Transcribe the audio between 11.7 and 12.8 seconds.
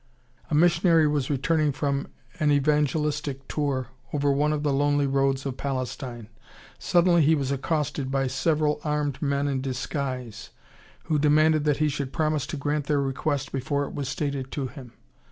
he should promise to